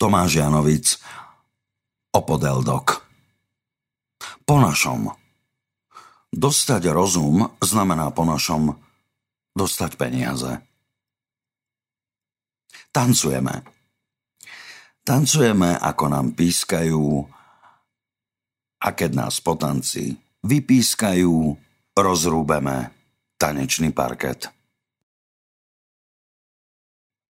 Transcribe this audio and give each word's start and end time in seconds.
Tomáš 0.00 0.40
Janovic, 0.40 0.96
Opodeldok. 2.16 3.04
Po 4.48 4.56
našom. 4.56 5.12
Dostať 6.32 6.88
rozum 6.88 7.44
znamená 7.60 8.08
po 8.08 8.24
našom 8.24 8.80
dostať 9.52 10.00
peniaze. 10.00 10.56
Tancujeme. 12.88 13.60
Tancujeme, 15.04 15.76
ako 15.76 16.04
nám 16.08 16.32
pískajú 16.32 17.04
a 18.80 18.88
keď 18.96 19.10
nás 19.12 19.36
po 19.44 19.52
tanci 19.60 20.16
vypískajú, 20.48 21.52
rozrúbeme 21.92 22.88
tanečný 23.36 23.92
parket. 23.92 24.48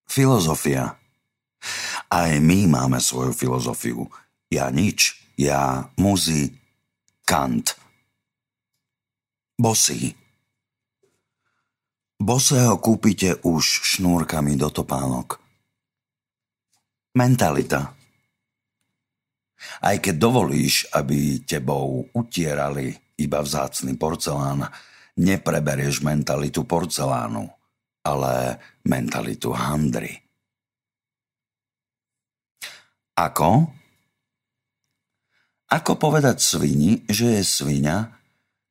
Filozofia. 0.06 0.99
Aj 2.10 2.30
my 2.42 2.66
máme 2.66 2.98
svoju 2.98 3.30
filozofiu. 3.30 4.10
Ja 4.50 4.66
nič, 4.74 5.14
ja 5.38 5.86
muzi, 5.94 6.50
Kant. 7.22 7.78
Bosý. 9.54 10.10
Bosého 12.18 12.76
kúpite 12.82 13.38
už 13.46 13.64
šnúrkami 13.94 14.58
do 14.58 14.74
topánok. 14.74 15.38
Mentalita. 17.14 17.94
Aj 19.80 19.96
keď 20.02 20.14
dovolíš, 20.18 20.90
aby 20.90 21.46
tebou 21.46 22.10
utierali 22.10 22.90
iba 23.20 23.38
vzácný 23.38 23.94
porcelán, 23.94 24.66
nepreberieš 25.20 26.02
mentalitu 26.02 26.64
porcelánu, 26.66 27.46
ale 28.02 28.56
mentalitu 28.88 29.52
handry. 29.52 30.29
Ako? 33.20 33.68
Ako 35.68 35.92
povedať 36.00 36.40
svini, 36.40 37.04
že 37.04 37.36
je 37.36 37.42
svinia, 37.44 38.16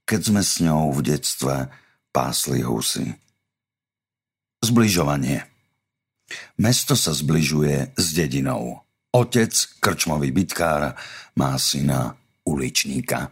keď 0.09 0.19
sme 0.25 0.42
s 0.42 0.58
ňou 0.66 0.89
v 0.89 1.05
detstve 1.05 1.69
pásli 2.09 2.66
husy? 2.66 3.14
Zbližovanie. 4.66 5.45
Mesto 6.58 6.97
sa 6.97 7.14
zbližuje 7.14 7.94
s 7.94 8.05
dedinou. 8.17 8.81
Otec, 9.14 9.53
krčmový 9.77 10.33
bytkár, 10.33 10.97
má 11.38 11.53
syna 11.61 12.17
uličníka. 12.42 13.30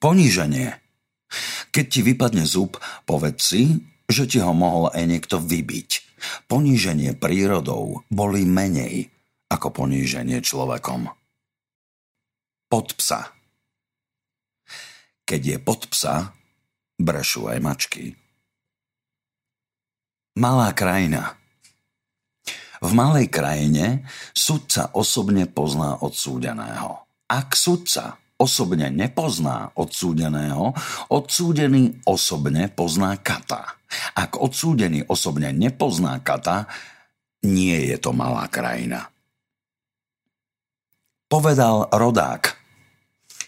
Poníženie. 0.00 0.72
Keď 1.68 1.84
ti 1.84 2.00
vypadne 2.00 2.48
zub, 2.48 2.80
povedz 3.04 3.44
si, 3.44 3.62
že 4.08 4.24
ti 4.24 4.40
ho 4.40 4.56
mohol 4.56 4.88
aj 4.92 5.04
niekto 5.04 5.36
vybiť. 5.36 6.11
Poníženie 6.46 7.18
prírodou 7.18 8.06
boli 8.08 8.46
menej 8.46 9.10
ako 9.52 9.84
poníženie 9.84 10.40
človekom. 10.40 11.12
Pod 12.72 12.86
psa. 12.96 13.36
Keď 15.28 15.40
je 15.44 15.58
pod 15.60 15.86
psa, 15.92 16.32
brešú 16.96 17.52
aj 17.52 17.58
mačky. 17.60 18.04
Malá 20.40 20.72
krajina. 20.72 21.36
V 22.82 22.90
malej 22.96 23.30
krajine 23.30 24.02
sudca 24.34 24.90
osobne 24.96 25.46
pozná 25.46 26.00
odsúdeného. 26.02 27.04
Ak 27.30 27.54
sudca 27.54 28.18
osobne 28.40 28.90
nepozná 28.90 29.70
odsúdeného, 29.78 30.74
odsúdený 31.12 32.02
osobne 32.02 32.66
pozná 32.72 33.14
kata. 33.22 33.78
Ak 34.16 34.40
odsúdený 34.40 35.04
osobne 35.08 35.52
nepozná 35.52 36.20
kata, 36.20 36.66
nie 37.42 37.90
je 37.90 37.96
to 37.98 38.14
malá 38.14 38.46
krajina. 38.46 39.10
Povedal 41.26 41.88
rodák. 41.88 42.60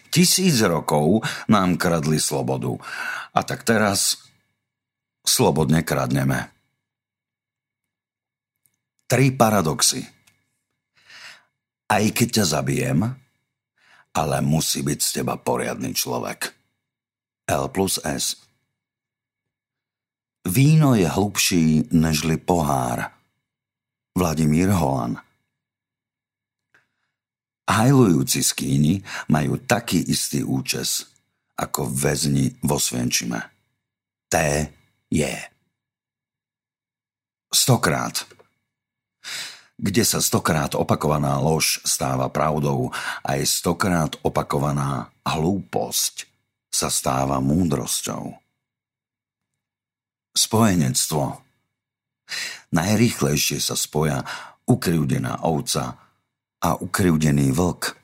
Tisíc 0.09 0.63
rokov 0.63 1.27
nám 1.51 1.77
kradli 1.77 2.23
slobodu. 2.23 2.79
A 3.35 3.43
tak 3.43 3.67
teraz 3.67 4.25
slobodne 5.27 5.83
kradneme. 5.83 6.49
Tri 9.05 9.35
paradoxy. 9.35 10.07
Aj 11.91 12.05
keď 12.15 12.41
ťa 12.41 12.45
zabijem, 12.47 12.99
ale 14.15 14.37
musí 14.41 14.81
byť 14.81 14.99
z 15.03 15.11
teba 15.21 15.35
poriadny 15.37 15.93
človek. 15.93 16.55
L 17.51 17.69
plus 17.69 18.01
S. 18.01 18.44
Víno 20.45 20.93
je 20.93 21.09
hlubší 21.09 21.89
nežli 21.89 22.37
pohár. 22.37 23.11
Vladimír 24.13 24.69
Holan. 24.71 25.17
Hajlujúci 27.65 28.45
skýni 28.45 29.01
majú 29.33 29.57
taký 29.65 30.05
istý 30.05 30.45
účes 30.45 31.09
ako 31.57 31.89
väzni 31.89 32.53
vo 32.61 32.77
Svienčime. 32.77 33.41
T 34.29 34.37
je. 35.09 35.35
Stokrát 37.49 38.29
kde 39.75 40.07
sa 40.07 40.23
stokrát 40.23 40.79
opakovaná 40.79 41.43
lož 41.43 41.83
stáva 41.83 42.31
pravdou, 42.31 42.95
aj 43.27 43.41
stokrát 43.43 44.15
opakovaná 44.23 45.11
hlúposť 45.27 46.31
sa 46.71 46.87
stáva 46.91 47.43
múdrosťou. 47.43 48.44
Spojenectvo. 50.35 51.39
Najrýchlejšie 52.75 53.63
sa 53.63 53.79
spoja 53.79 54.27
ukriúdená 54.67 55.47
ovca 55.47 55.95
a 56.59 56.69
ukriúdený 56.75 57.55
vlk. 57.55 57.95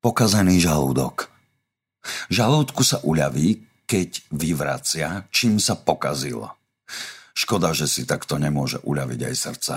Pokazený 0.00 0.56
žalúdok. 0.56 1.28
Žalúdku 2.32 2.82
sa 2.82 2.98
uľaví, 3.04 3.62
keď 3.84 4.24
vyvracia, 4.32 5.28
čím 5.28 5.60
sa 5.60 5.76
pokazilo. 5.76 6.48
Škoda, 7.36 7.76
že 7.76 7.84
si 7.84 8.08
takto 8.08 8.40
nemôže 8.40 8.80
uľaviť 8.82 9.20
aj 9.20 9.34
srdce. 9.36 9.74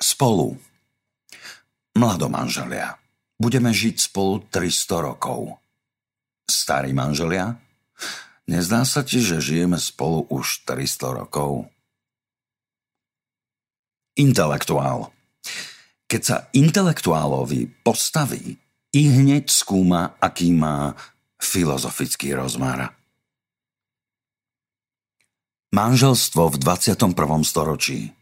Spolu. 0.00 0.56
Mladomanželia. 2.00 2.96
Budeme 3.38 3.70
žiť 3.76 4.08
spolu 4.08 4.46
300 4.50 5.06
rokov. 5.14 5.67
Starí 6.48 6.96
manželia? 6.96 7.60
Nezdá 8.48 8.88
sa 8.88 9.04
ti, 9.04 9.20
že 9.20 9.44
žijeme 9.44 9.76
spolu 9.76 10.24
už 10.32 10.64
300 10.64 11.20
rokov? 11.20 11.68
Intelektuál. 14.16 15.12
Keď 16.08 16.22
sa 16.24 16.36
intelektuálovi 16.56 17.68
postaví, 17.84 18.56
i 18.96 19.02
hneď 19.12 19.52
skúma, 19.52 20.16
aký 20.16 20.56
má 20.56 20.96
filozofický 21.36 22.32
rozmar. 22.32 22.96
Manželstvo 25.68 26.48
v 26.48 26.56
21. 26.56 27.12
storočí. 27.44 28.16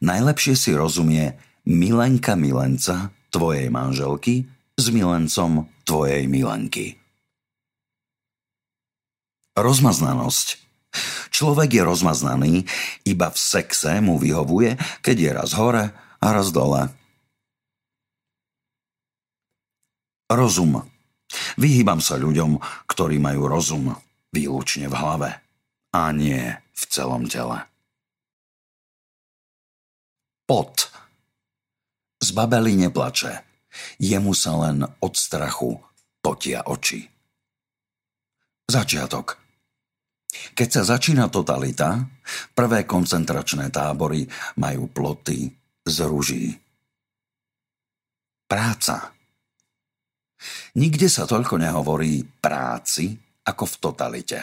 Najlepšie 0.00 0.54
si 0.56 0.70
rozumie 0.72 1.36
milenka 1.68 2.32
milenca 2.32 3.12
tvojej 3.28 3.68
manželky 3.68 4.48
s 4.80 4.88
milencom 4.88 5.68
tvojej 5.84 6.24
milenky. 6.24 7.01
Rozmaznanosť. 9.52 10.62
Človek 11.32 11.80
je 11.80 11.82
rozmaznaný, 11.84 12.52
iba 13.08 13.28
v 13.32 13.38
sexe 13.40 14.00
mu 14.04 14.20
vyhovuje, 14.20 14.76
keď 15.00 15.16
je 15.16 15.30
raz 15.32 15.50
hore 15.56 15.84
a 16.20 16.26
raz 16.28 16.52
dole. 16.52 16.88
Rozum. 20.32 20.80
Vyhýbam 21.60 22.00
sa 22.00 22.16
ľuďom, 22.16 22.60
ktorí 22.88 23.20
majú 23.20 23.48
rozum 23.48 23.92
výlučne 24.32 24.88
v 24.88 24.94
hlave 24.96 25.30
a 25.92 26.12
nie 26.12 26.56
v 26.56 26.82
celom 26.88 27.28
tele. 27.28 27.68
Pot. 30.48 30.88
Z 32.20 32.28
babely 32.32 32.76
neplače. 32.76 33.44
Jemu 33.96 34.32
sa 34.36 34.56
len 34.68 34.84
od 34.84 35.14
strachu 35.16 35.80
potia 36.20 36.64
oči. 36.68 37.08
Začiatok. 38.68 39.41
Keď 40.32 40.68
sa 40.68 40.82
začína 40.96 41.28
totalita, 41.28 42.00
prvé 42.56 42.88
koncentračné 42.88 43.68
tábory 43.68 44.24
majú 44.56 44.88
ploty 44.88 45.52
z 45.84 45.96
ruží. 46.08 46.56
Práca. 48.48 49.12
Nikde 50.76 51.08
sa 51.12 51.28
toľko 51.28 51.60
nehovorí 51.60 52.24
práci 52.40 53.12
ako 53.44 53.64
v 53.68 53.74
totalite. 53.76 54.40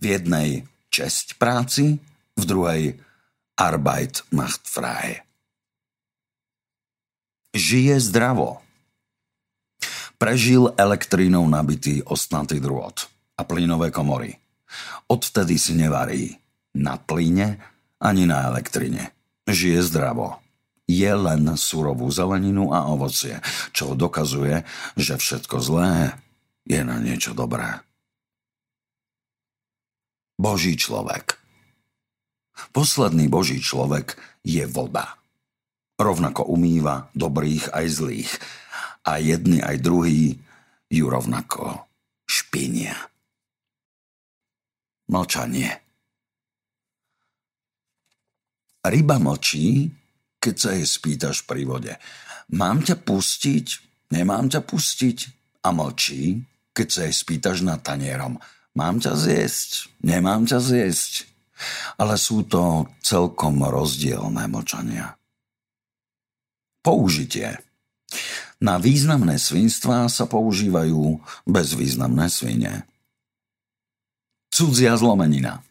V 0.00 0.04
jednej 0.04 0.68
česť 0.92 1.40
práci, 1.40 1.96
v 2.36 2.42
druhej 2.44 2.96
Arbeit 3.56 4.24
macht 4.32 4.68
frei. 4.68 5.20
Žije 7.52 8.00
zdravo. 8.00 8.64
Prežil 10.16 10.72
elektrínou 10.76 11.44
nabitý 11.48 12.00
ostnatý 12.04 12.60
drôt 12.62 12.96
a 13.36 13.42
plynové 13.44 13.92
komory. 13.92 14.41
Odvtedy 15.08 15.56
si 15.58 15.74
nevarí. 15.76 16.42
na 16.72 16.96
plyne 16.96 17.60
ani 18.00 18.24
na 18.24 18.48
elektrine. 18.48 19.12
Žije 19.44 19.92
zdravo. 19.92 20.40
Je 20.88 21.08
len 21.08 21.46
surovú 21.54 22.10
zeleninu 22.10 22.74
a 22.74 22.90
ovocie, 22.90 23.38
čo 23.70 23.94
dokazuje, 23.94 24.66
že 24.98 25.20
všetko 25.20 25.56
zlé 25.62 26.16
je 26.66 26.80
na 26.82 26.98
niečo 26.98 27.36
dobré. 27.36 27.80
Boží 30.40 30.74
človek. 30.74 31.38
Posledný 32.74 33.30
Boží 33.30 33.62
človek 33.62 34.18
je 34.42 34.66
voda. 34.66 35.20
Rovnako 36.00 36.50
umýva 36.50 37.12
dobrých 37.14 37.70
aj 37.70 37.86
zlých. 37.88 38.32
A 39.06 39.22
jedni 39.22 39.62
aj 39.62 39.82
druhí 39.82 40.38
ju 40.90 41.06
rovnako 41.06 41.86
špinia. 42.26 43.11
Mlčanie. 45.12 45.68
Ryba 48.82 49.20
mlčí, 49.20 49.92
keď 50.40 50.54
sa 50.56 50.70
jej 50.72 50.88
spýtaš 50.88 51.44
pri 51.44 51.68
vode. 51.68 51.94
Mám 52.56 52.82
ťa 52.82 52.96
pustiť? 52.98 53.66
Nemám 54.10 54.48
ťa 54.48 54.64
pustiť? 54.64 55.18
A 55.62 55.70
mlčí, 55.70 56.42
keď 56.72 56.88
sa 56.88 57.00
jej 57.06 57.14
spýtaš 57.14 57.62
nad 57.62 57.84
tanierom. 57.84 58.40
Mám 58.72 59.04
ťa 59.04 59.12
zjesť? 59.14 59.92
Nemám 60.00 60.48
ťa 60.48 60.58
zjesť? 60.58 61.28
Ale 62.00 62.18
sú 62.18 62.42
to 62.48 62.88
celkom 63.04 63.62
rozdielne 63.62 64.48
mlčania. 64.48 65.14
Použitie. 66.82 67.62
Na 68.58 68.80
významné 68.82 69.38
svinstvá 69.38 70.10
sa 70.10 70.26
používajú 70.26 71.22
bezvýznamné 71.46 72.26
svine. 72.26 72.88
Cudzia 74.52 74.92
zlomenina. 75.00 75.64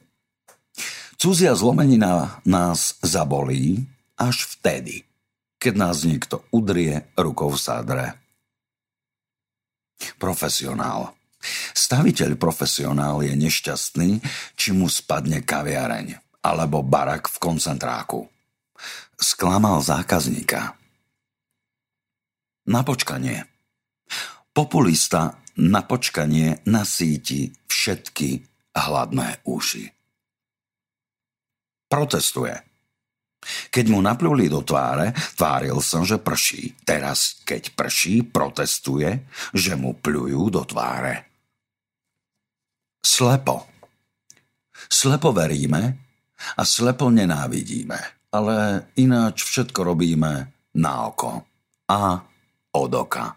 Cudzia 1.14 1.54
zlomenina 1.54 2.42
nás 2.50 2.98
zabolí 3.06 3.86
až 4.18 4.58
vtedy, 4.58 5.06
keď 5.62 5.74
nás 5.78 6.02
niekto 6.02 6.42
udrie 6.50 7.06
rukou 7.14 7.54
v 7.54 7.62
sádre. 7.62 8.18
Profesionál. 10.18 11.14
Staviteľ 11.78 12.42
profesionál 12.42 13.22
je 13.22 13.38
nešťastný, 13.38 14.18
či 14.58 14.74
mu 14.74 14.90
spadne 14.90 15.46
kaviareň 15.46 16.18
alebo 16.42 16.82
barak 16.82 17.30
v 17.30 17.38
koncentráku. 17.38 18.26
Sklamal 19.14 19.86
zákazníka. 19.86 20.74
Na 22.66 22.82
počkanie. 22.82 23.46
Populista 24.50 25.38
na 25.54 25.86
počkanie 25.86 26.66
nasíti 26.66 27.54
všetky 27.70 28.51
hladné 28.76 29.44
uši 29.44 30.02
protestuje. 31.92 32.56
Keď 33.68 33.86
mu 33.92 34.00
napluli 34.00 34.48
do 34.48 34.64
tváre, 34.64 35.12
tváril 35.36 35.84
sa, 35.84 36.00
že 36.08 36.22
prší. 36.22 36.80
Teraz, 36.88 37.44
keď 37.44 37.76
prší, 37.76 38.24
protestuje, 38.24 39.28
že 39.52 39.76
mu 39.76 40.00
pľujú 40.00 40.42
do 40.48 40.64
tváre. 40.64 41.28
Slepo. 43.04 43.68
Slepo 44.88 45.36
veríme 45.36 45.82
a 46.56 46.62
slepo 46.64 47.10
nenávidíme, 47.12 48.00
ale 48.32 48.88
ináč 48.96 49.44
všetko 49.44 49.84
robíme 49.84 50.32
na 50.78 50.94
oko 51.10 51.44
a 51.90 52.22
od 52.78 52.94
oka. 52.94 53.36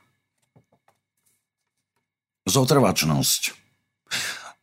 Zotrvačnosť. 2.45 3.43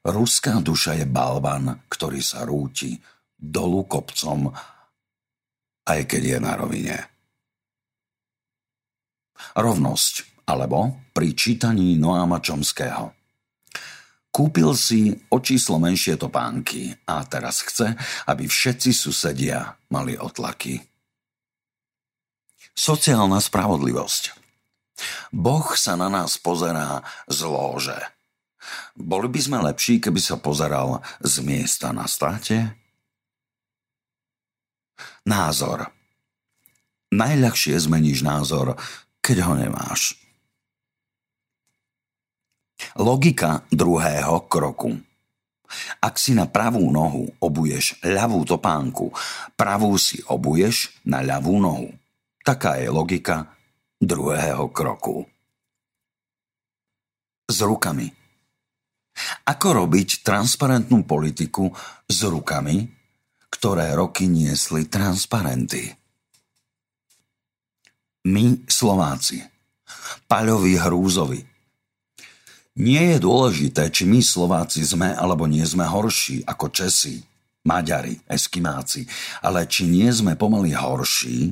Ruská 0.01 0.57
duša 0.65 0.97
je 0.97 1.05
balvan, 1.05 1.85
ktorý 1.85 2.25
sa 2.25 2.41
rúti 2.41 2.97
dolu 3.37 3.85
kopcom, 3.85 4.49
aj 5.85 6.01
keď 6.09 6.21
je 6.25 6.37
na 6.41 6.53
rovine. 6.57 6.97
Rovnosť, 9.53 10.45
alebo 10.49 11.09
pri 11.13 11.37
čítaní 11.37 11.97
Noáma 12.01 12.41
Čomského. 12.41 13.13
Kúpil 14.31 14.73
si 14.79 15.11
o 15.29 15.43
číslo 15.43 15.75
menšie 15.77 16.15
topánky 16.15 16.95
a 17.05 17.21
teraz 17.27 17.61
chce, 17.67 17.93
aby 18.31 18.47
všetci 18.47 18.95
susedia 18.95 19.75
mali 19.91 20.15
otlaky. 20.15 20.79
Sociálna 22.71 23.43
spravodlivosť. 23.43 24.23
Boh 25.35 25.67
sa 25.75 25.99
na 25.99 26.07
nás 26.07 26.39
pozerá 26.39 27.03
z 27.27 27.43
lóže. 27.43 27.99
Boli 28.93 29.27
by 29.27 29.39
sme 29.41 29.57
lepší, 29.65 29.97
keby 29.97 30.21
sa 30.21 30.37
pozeral 30.37 31.01
z 31.21 31.35
miesta 31.41 31.89
na 31.91 32.05
státe? 32.05 32.77
Názor. 35.25 35.89
Najľahšie 37.11 37.75
zmeníš 37.75 38.23
názor, 38.23 38.79
keď 39.19 39.37
ho 39.49 39.53
nemáš. 39.57 40.15
Logika 42.97 43.65
druhého 43.69 44.47
kroku. 44.49 44.97
Ak 46.03 46.19
si 46.19 46.35
na 46.35 46.49
pravú 46.49 46.83
nohu 46.91 47.31
obuješ 47.39 48.01
ľavú 48.03 48.43
topánku, 48.43 49.13
pravú 49.55 49.95
si 49.95 50.19
obuješ 50.27 50.99
na 51.07 51.23
ľavú 51.23 51.55
nohu. 51.61 51.89
Taká 52.43 52.81
je 52.81 52.89
logika 52.89 53.53
druhého 54.01 54.67
kroku. 54.73 55.23
S 57.47 57.57
rukami. 57.61 58.20
Ako 59.47 59.85
robiť 59.85 60.25
transparentnú 60.25 61.03
politiku 61.05 61.71
s 62.07 62.19
rukami, 62.25 62.87
ktoré 63.51 63.93
roky 63.93 64.25
niesli 64.31 64.87
transparenty. 64.87 65.91
My, 68.25 68.63
Slováci, 68.69 69.41
Paľovi 70.29 70.77
Hrúzovi. 70.77 71.41
Nie 72.79 73.17
je 73.17 73.17
dôležité, 73.19 73.91
či 73.91 74.07
my 74.07 74.23
Slováci 74.23 74.85
sme 74.85 75.11
alebo 75.11 75.43
nie 75.43 75.65
sme 75.67 75.83
horší 75.83 76.47
ako 76.47 76.71
Česi, 76.71 77.19
Maďari, 77.67 78.15
Eskimáci, 78.25 79.03
ale 79.43 79.67
či 79.67 79.85
nie 79.85 80.07
sme 80.09 80.39
pomaly 80.39 80.71
horší 80.71 81.51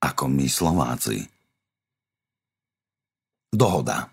ako 0.00 0.24
my 0.30 0.46
Slováci. 0.46 1.18
Dohoda. 3.52 4.08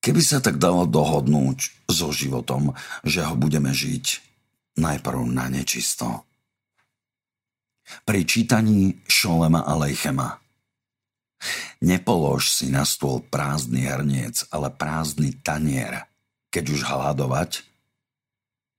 Keby 0.00 0.22
sa 0.24 0.40
tak 0.40 0.56
dalo 0.56 0.88
dohodnúť 0.88 1.88
so 1.88 2.08
životom, 2.08 2.72
že 3.04 3.20
ho 3.24 3.36
budeme 3.36 3.72
žiť 3.72 4.04
najprv 4.80 5.20
na 5.28 5.52
nečisto. 5.52 6.24
Pri 8.08 8.24
čítaní 8.24 9.02
Šolema 9.04 9.66
Alejchema 9.66 10.40
Nepolož 11.80 12.52
si 12.52 12.68
na 12.68 12.84
stôl 12.84 13.24
prázdny 13.24 13.88
hrniec, 13.88 14.44
ale 14.52 14.68
prázdny 14.68 15.40
tanier. 15.40 16.04
Keď 16.52 16.64
už 16.68 16.80
hľadovať, 16.84 17.64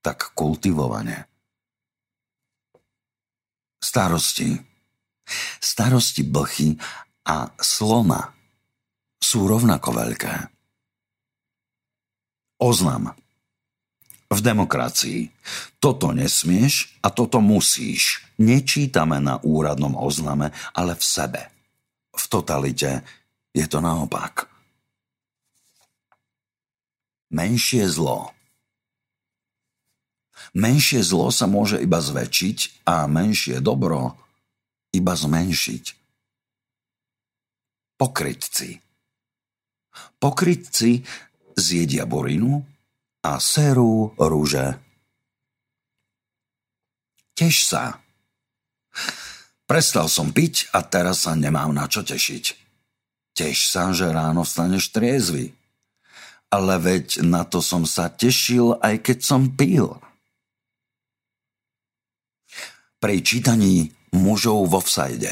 tak 0.06 0.38
kultivovane. 0.38 1.26
Starosti. 3.82 4.62
Starosti 5.58 6.22
blchy 6.22 6.78
a 7.26 7.50
slona 7.58 8.30
sú 9.18 9.50
rovnako 9.50 9.90
veľké. 9.98 10.34
Oznam 12.62 13.18
v 14.32 14.40
demokracii. 14.40 15.28
Toto 15.84 16.16
nesmieš 16.16 16.96
a 17.04 17.12
toto 17.12 17.44
musíš. 17.44 18.24
Nečítame 18.40 19.20
na 19.20 19.42
úradnom 19.44 20.00
ozname, 20.00 20.56
ale 20.72 20.96
v 20.96 21.04
sebe. 21.04 21.42
V 22.16 22.24
totalite 22.32 23.04
je 23.52 23.66
to 23.68 23.84
naopak. 23.84 24.48
Menšie 27.32 27.84
zlo. 27.92 28.32
Menšie 30.56 31.04
zlo 31.04 31.32
sa 31.32 31.48
môže 31.48 31.80
iba 31.80 32.00
zväčšiť 32.00 32.88
a 32.88 33.08
menšie 33.08 33.64
dobro 33.64 34.16
iba 34.92 35.14
zmenšiť. 35.16 35.86
Pokrytci. 37.96 38.70
Pokrytci 40.20 41.04
zjedia 41.62 42.10
borinu, 42.10 42.66
a 43.22 43.38
séru 43.38 44.18
rúže. 44.18 44.82
Tež 47.38 47.56
sa. 47.66 48.02
Prestal 49.70 50.12
som 50.12 50.34
piť 50.34 50.74
a 50.76 50.84
teraz 50.84 51.24
sa 51.26 51.38
nemám 51.38 51.72
na 51.72 51.86
čo 51.86 52.02
tešiť. 52.02 52.46
Tež 53.32 53.58
sa, 53.70 53.94
že 53.96 54.12
ráno 54.12 54.44
staneš 54.44 54.92
triezvy. 54.92 55.56
Ale 56.52 56.76
veď 56.84 57.24
na 57.24 57.48
to 57.48 57.64
som 57.64 57.88
sa 57.88 58.12
tešil, 58.12 58.76
aj 58.84 59.00
keď 59.00 59.18
som 59.24 59.48
pil. 59.56 59.96
Pri 63.00 63.24
čítaní 63.24 63.96
mužov 64.12 64.68
vo 64.68 64.84
vsajde. 64.84 65.32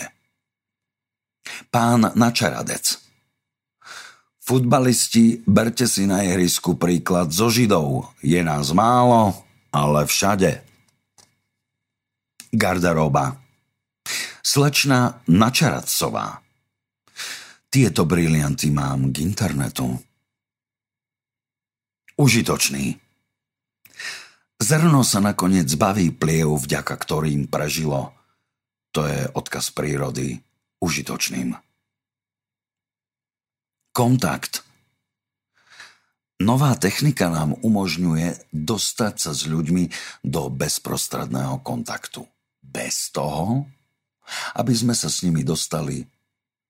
Pán 1.67 2.15
Načaradec 2.15 3.09
Futbalisti, 4.50 5.46
berte 5.46 5.86
si 5.86 6.10
na 6.10 6.25
ihrisku 6.25 6.74
príklad 6.74 7.29
zo 7.29 7.53
Židov. 7.53 8.18
Je 8.25 8.41
nás 8.41 8.74
málo, 8.74 9.46
ale 9.70 10.10
všade. 10.10 10.65
Garderoba. 12.50 13.38
Slečna 14.41 15.22
Načaradcová. 15.29 16.41
Tieto 17.70 18.10
brilianty 18.10 18.74
mám 18.74 19.13
k 19.13 19.22
internetu. 19.22 19.86
Užitočný. 22.18 22.98
Zrno 24.58 25.06
sa 25.06 25.22
nakoniec 25.22 25.70
baví 25.77 26.10
pliev, 26.10 26.58
vďaka 26.58 26.98
ktorým 26.98 27.46
prežilo. 27.53 28.18
To 28.98 29.06
je 29.06 29.29
odkaz 29.29 29.70
prírody 29.70 30.41
užitočným. 30.82 31.69
Kontakt. 34.00 34.63
Nová 36.39 36.72
technika 36.79 37.27
nám 37.27 37.60
umožňuje 37.60 38.48
dostať 38.48 39.13
sa 39.20 39.36
s 39.36 39.44
ľuďmi 39.44 39.91
do 40.24 40.48
bezprostredného 40.48 41.60
kontaktu. 41.60 42.24
Bez 42.63 43.12
toho, 43.12 43.68
aby 44.56 44.72
sme 44.72 44.96
sa 44.96 45.12
s 45.12 45.27
nimi 45.27 45.44
dostali 45.44 46.08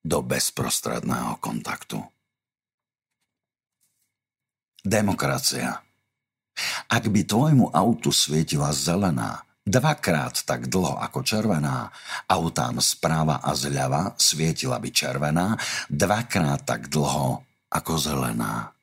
do 0.02 0.26
bezprostredného 0.26 1.38
kontaktu. 1.38 2.02
Demokracia. 4.82 5.86
Ak 6.90 7.14
by 7.14 7.30
tvojmu 7.30 7.70
autu 7.70 8.10
svietila 8.10 8.74
zelená, 8.74 9.46
dvakrát 9.70 10.42
tak 10.50 10.66
dlho 10.66 10.98
ako 10.98 11.22
červená, 11.22 11.94
autám 12.26 12.82
správa 12.82 13.46
a 13.46 13.54
zľava 13.54 14.18
svietila 14.18 14.82
by 14.82 14.90
červená, 14.90 15.54
dvakrát 15.94 16.66
tak 16.66 16.90
dlho 16.90 17.46
ako 17.70 17.94
zelená. 18.02 18.74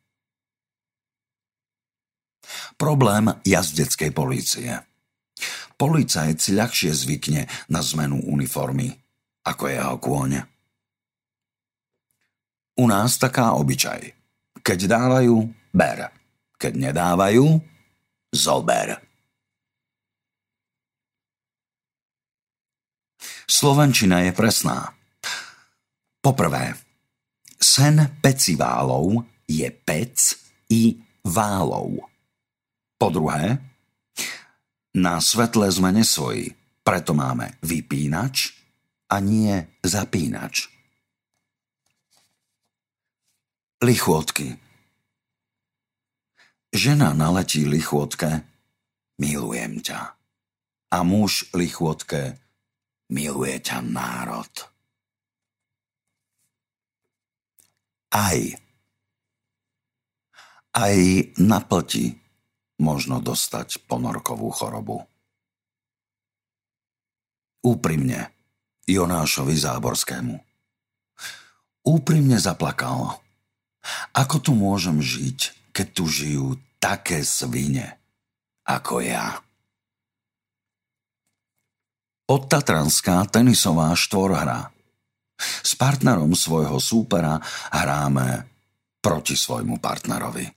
Problém 2.79 3.27
jazdeckej 3.43 4.15
polície. 4.15 4.71
Policajt 5.77 6.39
si 6.39 6.51
ľahšie 6.55 6.95
zvykne 6.95 7.51
na 7.69 7.83
zmenu 7.83 8.23
uniformy 8.31 8.95
ako 9.45 9.65
jeho 9.67 9.97
kôň. 9.99 10.33
U 12.77 12.85
nás 12.87 13.19
taká 13.19 13.57
obyčaj. 13.59 14.15
Keď 14.61 14.79
dávajú, 14.89 15.37
ber. 15.73 16.13
Keď 16.57 16.73
nedávajú, 16.91 17.61
zober. 18.33 19.06
Slovenčina 23.47 24.27
je 24.27 24.35
presná. 24.35 24.91
Poprvé, 26.19 26.75
sen 27.63 28.19
peciválov 28.19 29.23
je 29.47 29.71
pec 29.71 30.19
i 30.75 30.99
válov. 31.23 32.03
Po 32.99 33.09
druhé, 33.15 33.63
na 34.99 35.23
svetle 35.23 35.71
sme 35.71 35.95
nesvoji, 35.95 36.51
preto 36.83 37.15
máme 37.15 37.55
vypínač 37.63 38.51
a 39.07 39.23
nie 39.23 39.55
zapínač. 39.87 40.67
Lichôdky 43.79 44.67
Žena 46.77 47.17
naletí 47.17 47.65
lichôdke, 47.65 48.45
milujem 49.17 49.81
ťa. 49.81 50.13
A 50.93 50.99
muž 51.01 51.49
lichôdke, 51.57 52.37
miluje 53.13 53.57
ťa 53.61 53.79
národ. 53.83 54.53
Aj. 58.13 58.41
Aj 60.77 60.97
na 61.41 61.59
plti 61.65 62.17
možno 62.81 63.21
dostať 63.25 63.89
ponorkovú 63.89 64.49
chorobu. 64.53 65.05
Úprimne, 67.65 68.31
Jonášovi 68.87 69.57
Záborskému. 69.57 70.37
Úprimne 71.87 72.39
zaplakal. 72.39 73.19
Ako 74.15 74.37
tu 74.43 74.53
môžem 74.55 74.99
žiť, 75.03 75.71
keď 75.75 75.87
tu 75.95 76.05
žijú 76.07 76.59
také 76.79 77.23
svine 77.23 77.97
ako 78.67 78.99
ja? 78.99 79.46
Odtatranská 82.27 83.23
tenisová 83.31 83.95
štvorhra. 83.95 84.75
S 85.39 85.77
partnerom 85.79 86.33
svojho 86.33 86.81
súpera 86.81 87.39
hráme 87.71 88.49
proti 89.05 89.39
svojmu 89.39 89.79
partnerovi 89.79 90.57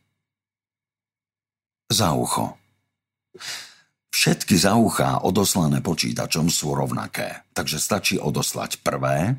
za 1.89 2.13
ucho. 2.13 2.57
Všetky 4.09 4.57
zauchá 4.57 5.21
odoslané 5.25 5.81
počítačom 5.81 6.49
sú 6.49 6.73
rovnaké, 6.73 7.45
takže 7.53 7.77
stačí 7.77 8.15
odoslať 8.17 8.81
prvé, 8.81 9.38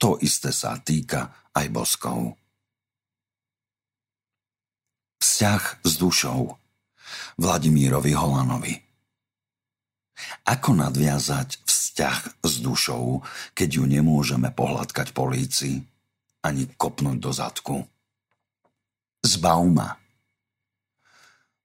to 0.00 0.16
isté 0.20 0.52
sa 0.52 0.76
týka 0.80 1.52
aj 1.56 1.66
boskov. 1.72 2.36
Vzťah 5.20 5.84
s 5.84 5.92
dušou 6.00 6.40
Vladimírovi 7.40 8.12
Holanovi 8.16 8.74
Ako 10.48 10.76
nadviazať 10.76 11.64
vzťah 12.00 12.40
s 12.40 12.54
dušou, 12.64 13.20
keď 13.52 13.68
ju 13.76 13.84
nemôžeme 13.84 14.48
pohľadkať 14.56 15.12
polícii 15.12 15.84
ani 16.40 16.64
kopnúť 16.72 17.18
do 17.20 17.28
zadku? 17.28 17.76
Zbav 19.20 19.60
ma. 19.68 20.00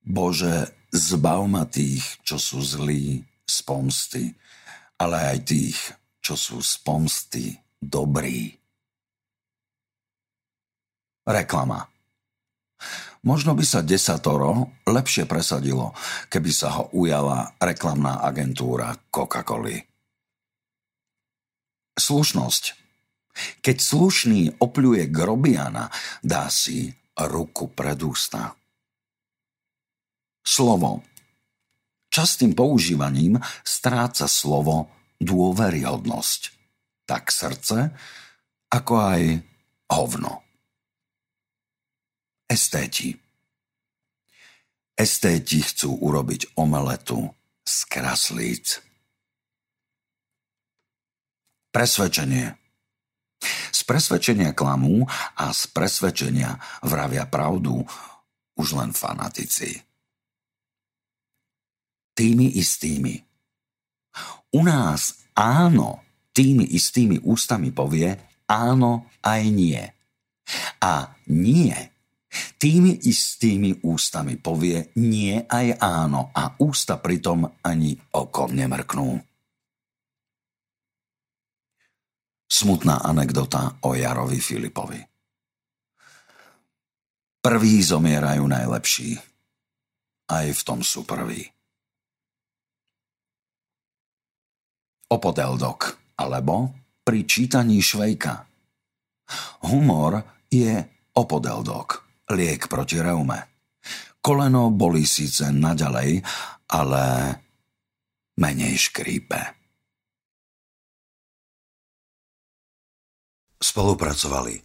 Bože, 0.03 0.75
zbav 0.91 1.39
ma 1.47 1.63
tých, 1.63 2.19
čo 2.27 2.35
sú 2.35 2.59
zlí 2.59 3.23
z 3.47 3.57
pomsty, 3.63 4.35
ale 4.99 5.39
aj 5.39 5.39
tých, 5.47 5.79
čo 6.19 6.35
sú 6.35 6.59
z 6.59 6.83
pomsty 6.83 7.55
dobrí. 7.79 8.59
Reklama. 11.23 11.87
Možno 13.23 13.55
by 13.55 13.63
sa 13.63 13.79
desatoro 13.79 14.83
lepšie 14.83 15.23
presadilo, 15.23 15.95
keby 16.27 16.51
sa 16.51 16.75
ho 16.75 16.91
ujala 16.91 17.55
reklamná 17.55 18.19
agentúra 18.19 18.91
Coca-Coly. 19.07 19.94
Slušnosť. 21.95 22.63
Keď 23.63 23.77
slušný 23.79 24.41
opľuje 24.63 25.11
grobiana, 25.11 25.91
dá 26.23 26.47
si 26.51 26.91
ruku 27.15 27.71
pred 27.71 27.99
ústa. 28.03 28.55
Slovo. 30.43 31.03
Častým 32.11 32.55
používaním 32.55 33.39
stráca 33.63 34.27
slovo 34.27 34.87
dôveryhodnosť. 35.19 36.41
Tak 37.03 37.27
srdce, 37.27 37.91
ako 38.71 38.93
aj 38.95 39.21
hovno. 39.91 40.43
Estéti. 42.45 43.17
Estéti 44.95 45.59
chcú 45.59 45.91
urobiť 45.97 46.55
omeletu 46.55 47.35
z 47.67 47.75
kraslíc. 47.89 48.84
Presvedčenie. 51.75 52.55
Z 53.75 53.83
presvedčenia 53.83 54.55
klamú 54.55 55.03
a 55.35 55.51
z 55.51 55.67
presvedčenia 55.75 56.55
vravia 56.87 57.27
pravdu 57.27 57.83
už 58.55 58.79
len 58.79 58.95
fanatici 58.95 59.75
tými 62.15 62.55
istými. 62.55 63.19
U 64.55 64.63
nás 64.63 65.19
áno 65.35 65.99
tými 66.31 66.63
istými 66.63 67.19
ústami 67.27 67.75
povie 67.75 68.15
áno 68.47 69.11
aj 69.19 69.41
nie. 69.51 69.83
A 70.79 71.11
nie 71.27 71.75
tými 72.55 73.03
istými 73.03 73.83
ústami 73.83 74.39
povie 74.39 74.95
nie 74.95 75.43
aj 75.43 75.75
áno 75.83 76.31
a 76.31 76.55
ústa 76.55 76.95
pritom 77.03 77.51
ani 77.67 77.99
okom 78.15 78.55
nemrknú. 78.55 79.34
Smutná 82.55 83.03
anekdota 83.03 83.83
o 83.83 83.99
Jarovi 83.99 84.39
Filipovi. 84.39 85.03
Prví 87.43 87.75
zomierajú 87.83 88.47
najlepší. 88.47 89.19
Aj 90.31 90.47
v 90.47 90.61
tom 90.63 90.79
sú 90.79 91.03
prví. 91.03 91.55
opodeldok 95.15 95.95
alebo 96.17 96.73
pri 97.05 97.23
čítaní 97.23 97.79
švejka. 97.79 98.45
Humor 99.69 100.21
je 100.49 100.73
opodeldok, 101.17 102.03
liek 102.33 102.67
proti 102.69 103.01
reume. 103.01 103.39
Koleno 104.21 104.73
bolí 104.73 105.05
síce 105.05 105.53
naďalej, 105.53 106.25
ale 106.73 107.03
menej 108.41 108.89
škrípe. 108.89 109.64
Spolupracovali 113.65 114.61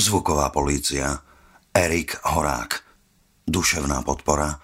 zvuková 0.00 0.54
polícia, 0.54 1.18
Erik 1.74 2.14
Horák, 2.22 2.70
duševná 3.42 4.02
podpora, 4.02 4.60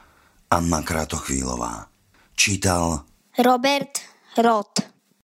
Anna 0.51 0.83
Kratochvílová. 0.83 1.91
Čítal 2.39 3.03
Robert 3.35 3.99
Roth 4.39 4.94